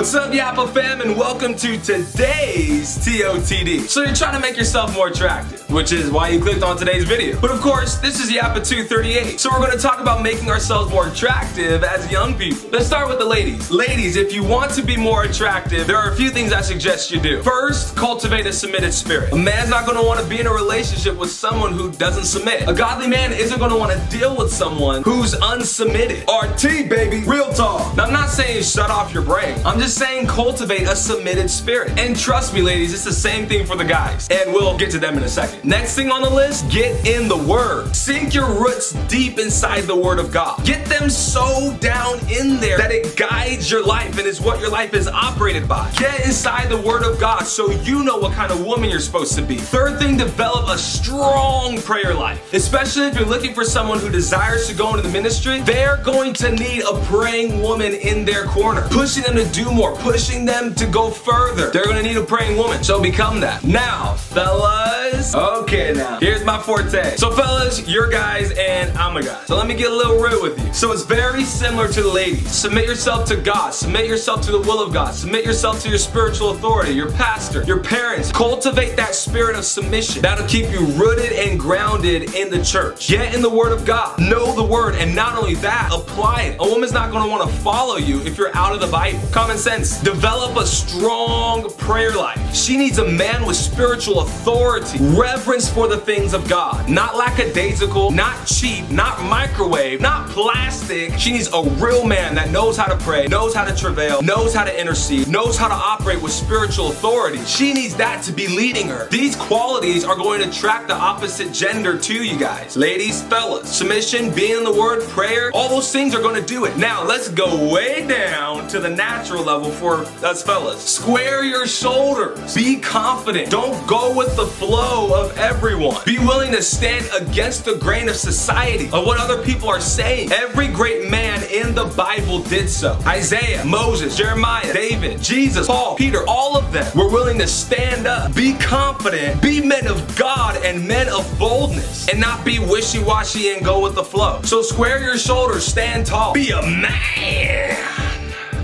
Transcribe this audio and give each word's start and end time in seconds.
What's 0.00 0.14
up, 0.14 0.32
Yapa 0.32 0.72
fam, 0.72 1.02
and 1.02 1.14
welcome 1.14 1.54
to 1.56 1.76
today's 1.76 2.96
TOTD. 3.04 3.80
So 3.86 4.00
you're 4.00 4.14
trying 4.14 4.32
to 4.32 4.40
make 4.40 4.56
yourself 4.56 4.94
more 4.94 5.08
attractive, 5.08 5.70
which 5.70 5.92
is 5.92 6.10
why 6.10 6.30
you 6.30 6.40
clicked 6.40 6.62
on 6.62 6.78
today's 6.78 7.04
video. 7.04 7.38
But 7.38 7.50
of 7.50 7.60
course, 7.60 7.96
this 7.96 8.18
is 8.18 8.32
Yapa 8.32 8.66
238, 8.66 9.38
so 9.38 9.50
we're 9.50 9.60
gonna 9.60 9.76
talk 9.76 10.00
about 10.00 10.22
making 10.22 10.48
ourselves 10.48 10.90
more 10.90 11.08
attractive 11.08 11.84
as 11.84 12.10
young 12.10 12.32
people. 12.32 12.70
Let's 12.70 12.86
start 12.86 13.10
with 13.10 13.18
the 13.18 13.26
ladies. 13.26 13.70
Ladies, 13.70 14.16
if 14.16 14.32
you 14.32 14.42
want 14.42 14.70
to 14.72 14.82
be 14.82 14.96
more 14.96 15.24
attractive, 15.24 15.86
there 15.86 15.98
are 15.98 16.10
a 16.10 16.16
few 16.16 16.30
things 16.30 16.54
I 16.54 16.62
suggest 16.62 17.10
you 17.10 17.20
do. 17.20 17.42
First, 17.42 17.94
cultivate 17.94 18.46
a 18.46 18.54
submitted 18.54 18.94
spirit. 18.94 19.34
A 19.34 19.36
man's 19.36 19.68
not 19.68 19.84
gonna 19.84 20.02
wanna 20.02 20.24
be 20.24 20.40
in 20.40 20.46
a 20.46 20.52
relationship 20.52 21.14
with 21.14 21.30
someone 21.30 21.74
who 21.74 21.92
doesn't 21.92 22.24
submit. 22.24 22.66
A 22.66 22.72
godly 22.72 23.06
man 23.06 23.34
isn't 23.34 23.58
gonna 23.58 23.76
wanna 23.76 24.02
deal 24.08 24.34
with 24.34 24.50
someone 24.50 25.02
who's 25.02 25.34
unsubmitted. 25.34 26.24
RT, 26.26 26.88
baby, 26.88 27.22
real 27.26 27.52
talk. 27.52 27.94
Now, 27.98 28.04
I'm 28.04 28.14
not 28.14 28.30
saying 28.30 28.62
shut 28.62 28.88
off 28.88 29.12
your 29.12 29.24
brain. 29.24 29.60
I'm 29.66 29.78
just 29.78 29.89
saying 29.90 30.26
cultivate 30.26 30.82
a 30.82 30.96
submitted 30.96 31.50
spirit. 31.50 31.98
And 31.98 32.16
trust 32.16 32.54
me, 32.54 32.62
ladies, 32.62 32.94
it's 32.94 33.04
the 33.04 33.12
same 33.12 33.46
thing 33.46 33.66
for 33.66 33.76
the 33.76 33.84
guys. 33.84 34.28
And 34.30 34.52
we'll 34.52 34.78
get 34.78 34.90
to 34.92 34.98
them 34.98 35.16
in 35.16 35.22
a 35.24 35.28
second. 35.28 35.68
Next 35.68 35.94
thing 35.94 36.10
on 36.10 36.22
the 36.22 36.30
list, 36.30 36.70
get 36.70 37.06
in 37.06 37.28
the 37.28 37.36
Word. 37.36 37.94
Sink 37.94 38.34
your 38.34 38.48
roots 38.48 38.92
deep 39.08 39.38
inside 39.38 39.82
the 39.82 39.96
Word 39.96 40.18
of 40.18 40.32
God. 40.32 40.64
Get 40.64 40.86
them 40.86 41.10
so 41.10 41.76
down 41.80 42.18
in 42.30 42.60
there 42.60 42.78
that 42.78 42.90
it 42.90 43.16
guides 43.16 43.70
your 43.70 43.84
life 43.84 44.18
and 44.18 44.26
is 44.26 44.40
what 44.40 44.60
your 44.60 44.70
life 44.70 44.94
is 44.94 45.08
operated 45.08 45.68
by. 45.68 45.90
Get 45.96 46.24
inside 46.24 46.68
the 46.68 46.80
Word 46.80 47.02
of 47.02 47.18
God 47.18 47.44
so 47.44 47.70
you 47.70 48.04
know 48.04 48.18
what 48.18 48.32
kind 48.32 48.52
of 48.52 48.64
woman 48.64 48.90
you're 48.90 49.00
supposed 49.00 49.34
to 49.36 49.42
be. 49.42 49.56
Third 49.56 49.98
thing, 49.98 50.16
develop 50.16 50.68
a 50.68 50.78
strong 50.78 51.80
prayer 51.82 52.14
life. 52.14 52.52
Especially 52.52 53.06
if 53.06 53.14
you're 53.16 53.26
looking 53.26 53.54
for 53.54 53.64
someone 53.64 53.98
who 53.98 54.10
desires 54.10 54.68
to 54.68 54.74
go 54.74 54.90
into 54.90 55.02
the 55.02 55.12
ministry, 55.12 55.60
they're 55.60 55.96
going 56.04 56.32
to 56.34 56.50
need 56.50 56.82
a 56.82 57.00
praying 57.06 57.60
woman 57.60 57.92
in 57.94 58.24
their 58.24 58.44
corner, 58.44 58.86
pushing 58.90 59.22
them 59.22 59.36
to 59.36 59.46
do 59.52 59.70
more, 59.70 59.79
pushing 59.88 60.44
them 60.44 60.74
to 60.74 60.86
go 60.86 61.10
further. 61.10 61.70
They're 61.70 61.84
gonna 61.84 62.02
need 62.02 62.18
a 62.18 62.24
praying 62.24 62.58
woman, 62.58 62.84
so 62.84 63.00
become 63.00 63.40
that. 63.40 63.64
Now, 63.64 64.14
fellas, 64.14 65.34
okay 65.34 65.92
now, 65.94 66.18
here's 66.20 66.44
my 66.44 66.60
forte. 66.60 67.16
So 67.16 67.30
fellas, 67.30 67.88
you're 67.88 68.08
guys 68.08 68.52
and 68.58 68.96
I'm 68.98 69.16
a 69.16 69.22
guy. 69.22 69.42
So 69.46 69.56
let 69.56 69.66
me 69.66 69.74
get 69.74 69.90
a 69.90 69.94
little 69.94 70.20
real 70.20 70.42
with 70.42 70.62
you. 70.62 70.74
So 70.74 70.92
it's 70.92 71.04
very 71.04 71.44
similar 71.44 71.88
to 71.88 72.02
the 72.02 72.08
ladies. 72.08 72.50
Submit 72.50 72.84
yourself 72.84 73.26
to 73.28 73.36
God, 73.36 73.72
submit 73.72 74.06
yourself 74.06 74.42
to 74.42 74.52
the 74.52 74.60
will 74.60 74.82
of 74.82 74.92
God, 74.92 75.14
submit 75.14 75.46
yourself 75.46 75.82
to 75.84 75.88
your 75.88 75.98
spiritual 75.98 76.50
authority, 76.50 76.92
your 76.92 77.10
pastor, 77.12 77.62
your 77.64 77.82
parents. 77.82 78.30
Cultivate 78.32 78.96
that 78.96 79.14
spirit 79.14 79.56
of 79.56 79.64
submission. 79.64 80.20
That'll 80.20 80.46
keep 80.46 80.70
you 80.70 80.84
rooted 80.88 81.32
and 81.32 81.58
grounded 81.58 82.34
in 82.34 82.50
the 82.50 82.62
church. 82.62 83.08
Get 83.08 83.34
in 83.34 83.40
the 83.40 83.50
word 83.50 83.72
of 83.72 83.86
God. 83.86 84.20
Know 84.20 84.54
the 84.54 84.64
word, 84.64 84.96
and 84.96 85.14
not 85.14 85.38
only 85.38 85.54
that, 85.56 85.90
apply 85.90 86.42
it. 86.42 86.56
A 86.60 86.64
woman's 86.64 86.92
not 86.92 87.10
gonna 87.10 87.30
wanna 87.30 87.50
follow 87.50 87.96
you 87.96 88.20
if 88.22 88.36
you're 88.36 88.54
out 88.54 88.74
of 88.74 88.80
the 88.80 88.86
Bible. 88.86 89.20
Common 89.32 89.56
sense. 89.56 89.69
Develop 89.70 90.56
a 90.56 90.66
strong 90.66 91.70
prayer 91.74 92.12
life. 92.12 92.52
She 92.52 92.76
needs 92.76 92.98
a 92.98 93.04
man 93.04 93.46
with 93.46 93.54
spiritual 93.54 94.22
authority, 94.22 94.98
reverence 95.00 95.70
for 95.70 95.86
the 95.86 95.98
things 95.98 96.34
of 96.34 96.48
God, 96.48 96.88
not 96.88 97.16
lackadaisical, 97.16 98.10
not 98.10 98.48
cheap, 98.48 98.90
not 98.90 99.22
microwave, 99.22 100.00
not 100.00 100.28
plastic. 100.28 101.16
She 101.16 101.30
needs 101.30 101.48
a 101.52 101.62
real 101.78 102.04
man 102.04 102.34
that 102.34 102.50
knows 102.50 102.76
how 102.76 102.86
to 102.86 102.96
pray, 103.04 103.28
knows 103.28 103.54
how 103.54 103.64
to 103.64 103.72
travail, 103.72 104.20
knows 104.22 104.52
how 104.52 104.64
to 104.64 104.80
intercede, 104.80 105.28
knows 105.28 105.56
how 105.56 105.68
to 105.68 105.74
operate 105.74 106.20
with 106.20 106.32
spiritual 106.32 106.88
authority. 106.88 107.38
She 107.44 107.72
needs 107.72 107.94
that 107.94 108.24
to 108.24 108.32
be 108.32 108.48
leading 108.48 108.88
her. 108.88 109.06
These 109.08 109.36
qualities 109.36 110.02
are 110.02 110.16
going 110.16 110.42
to 110.42 110.48
attract 110.48 110.88
the 110.88 110.96
opposite 110.96 111.52
gender 111.52 111.96
to 111.96 112.24
you 112.24 112.36
guys. 112.36 112.76
Ladies, 112.76 113.22
fellas, 113.22 113.70
submission, 113.70 114.34
being 114.34 114.58
in 114.58 114.64
the 114.64 114.72
word, 114.72 115.04
prayer, 115.10 115.52
all 115.54 115.68
those 115.68 115.92
things 115.92 116.12
are 116.12 116.20
going 116.20 116.34
to 116.34 116.44
do 116.44 116.64
it. 116.64 116.76
Now, 116.76 117.04
let's 117.04 117.28
go 117.28 117.72
way 117.72 118.04
down 118.04 118.66
to 118.66 118.80
the 118.80 118.90
natural 118.90 119.44
level 119.44 119.59
for 119.68 120.04
us 120.24 120.42
fellas. 120.42 120.82
Square 120.82 121.44
your 121.44 121.66
shoulders. 121.66 122.54
Be 122.54 122.78
confident. 122.78 123.50
Don't 123.50 123.86
go 123.86 124.16
with 124.16 124.34
the 124.36 124.46
flow 124.46 125.12
of 125.14 125.36
everyone. 125.36 125.98
Be 126.06 126.18
willing 126.18 126.52
to 126.52 126.62
stand 126.62 127.06
against 127.20 127.64
the 127.64 127.76
grain 127.76 128.08
of 128.08 128.16
society, 128.16 128.86
of 128.86 129.04
what 129.04 129.20
other 129.20 129.42
people 129.42 129.68
are 129.68 129.80
saying. 129.80 130.32
Every 130.32 130.68
great 130.68 131.10
man 131.10 131.42
in 131.52 131.74
the 131.74 131.84
Bible 131.96 132.40
did 132.40 132.68
so. 132.68 132.98
Isaiah, 133.06 133.64
Moses, 133.64 134.16
Jeremiah, 134.16 134.72
David, 134.72 135.20
Jesus, 135.20 135.66
Paul, 135.66 135.96
Peter, 135.96 136.20
all 136.26 136.56
of 136.56 136.72
them 136.72 136.86
were 136.96 137.10
willing 137.10 137.38
to 137.38 137.46
stand 137.46 138.06
up, 138.06 138.34
be 138.34 138.54
confident, 138.54 139.42
be 139.42 139.60
men 139.60 139.86
of 139.86 140.16
God 140.16 140.56
and 140.64 140.86
men 140.86 141.08
of 141.08 141.38
boldness, 141.38 142.08
and 142.08 142.20
not 142.20 142.44
be 142.44 142.58
wishy-washy 142.58 143.52
and 143.52 143.64
go 143.64 143.80
with 143.80 143.94
the 143.94 144.04
flow. 144.04 144.40
So 144.42 144.62
square 144.62 145.02
your 145.02 145.18
shoulders, 145.18 145.66
stand 145.66 146.06
tall, 146.06 146.32
be 146.32 146.50
a 146.50 146.62
man. 146.62 148.19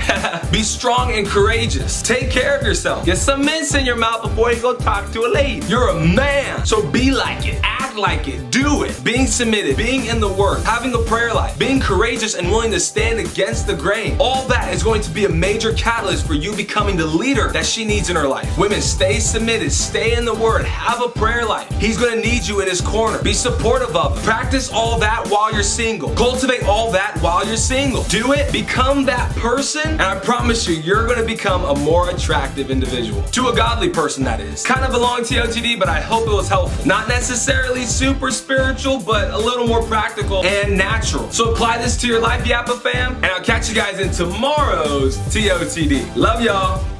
Be 0.52 0.62
strong 0.62 1.12
and 1.12 1.26
courageous. 1.26 2.02
Take 2.02 2.30
care 2.30 2.58
of 2.58 2.64
yourself. 2.64 3.04
Get 3.04 3.18
some 3.18 3.44
mints 3.44 3.74
in 3.74 3.84
your 3.84 3.96
mouth 3.96 4.22
before 4.22 4.52
you 4.52 4.60
go 4.60 4.76
talk 4.76 5.10
to 5.12 5.24
a 5.24 5.28
lady. 5.28 5.66
You're 5.66 5.88
a 5.88 6.00
man, 6.00 6.64
so 6.64 6.88
be 6.90 7.10
like 7.10 7.46
it. 7.46 7.60
Act 7.62 7.85
like 7.98 8.28
it. 8.28 8.50
Do 8.50 8.84
it. 8.84 9.02
Being 9.02 9.26
submitted, 9.26 9.76
being 9.76 10.06
in 10.06 10.20
the 10.20 10.32
Word, 10.32 10.62
having 10.64 10.94
a 10.94 10.98
prayer 10.98 11.32
life, 11.32 11.58
being 11.58 11.80
courageous 11.80 12.34
and 12.34 12.48
willing 12.48 12.70
to 12.72 12.80
stand 12.80 13.18
against 13.18 13.66
the 13.66 13.74
grain. 13.74 14.16
All 14.20 14.46
that 14.48 14.72
is 14.72 14.82
going 14.82 15.02
to 15.02 15.10
be 15.10 15.24
a 15.24 15.28
major 15.28 15.72
catalyst 15.72 16.26
for 16.26 16.34
you 16.34 16.54
becoming 16.54 16.96
the 16.96 17.06
leader 17.06 17.50
that 17.52 17.66
she 17.66 17.84
needs 17.84 18.10
in 18.10 18.16
her 18.16 18.28
life. 18.28 18.56
Women, 18.58 18.80
stay 18.80 19.18
submitted. 19.18 19.72
Stay 19.72 20.14
in 20.14 20.24
the 20.24 20.34
Word. 20.34 20.64
Have 20.66 21.02
a 21.02 21.08
prayer 21.08 21.44
life. 21.44 21.68
He's 21.80 21.98
going 21.98 22.14
to 22.14 22.28
need 22.28 22.46
you 22.46 22.60
in 22.60 22.68
his 22.68 22.80
corner. 22.80 23.22
Be 23.22 23.32
supportive 23.32 23.96
of 23.96 24.16
him. 24.16 24.24
Practice 24.24 24.70
all 24.70 24.98
that 25.00 25.26
while 25.28 25.52
you're 25.52 25.62
single. 25.62 26.10
Cultivate 26.10 26.64
all 26.64 26.90
that 26.92 27.18
while 27.20 27.46
you're 27.46 27.56
single. 27.56 28.02
Do 28.04 28.32
it. 28.32 28.52
Become 28.52 29.04
that 29.06 29.34
person 29.36 29.96
and 29.96 30.02
I 30.02 30.18
promise 30.18 30.68
you, 30.68 30.74
you're 30.74 31.06
gonna 31.06 31.24
become 31.24 31.64
a 31.64 31.74
more 31.74 32.10
attractive 32.10 32.70
individual. 32.70 33.22
To 33.22 33.48
a 33.48 33.56
godly 33.56 33.88
person, 33.88 34.24
that 34.24 34.40
is. 34.40 34.62
Kind 34.62 34.84
of 34.84 34.92
a 34.92 34.98
long 34.98 35.20
TOTD, 35.20 35.78
but 35.78 35.88
I 35.88 36.00
hope 36.00 36.28
it 36.28 36.34
was 36.34 36.50
helpful. 36.50 36.86
Not 36.86 37.08
necessarily 37.08 37.85
super 37.86 38.30
spiritual, 38.30 39.00
but 39.00 39.30
a 39.30 39.38
little 39.38 39.66
more 39.66 39.82
practical 39.82 40.44
and 40.44 40.76
natural. 40.76 41.30
So 41.30 41.52
apply 41.52 41.78
this 41.78 41.96
to 42.02 42.06
your 42.06 42.20
life, 42.20 42.44
Yapa 42.44 42.80
fam, 42.80 43.14
and 43.16 43.26
I'll 43.26 43.44
catch 43.44 43.68
you 43.68 43.74
guys 43.74 44.00
in 44.00 44.10
tomorrow's 44.10 45.16
TOTD. 45.18 46.16
Love 46.16 46.42
y'all. 46.42 46.95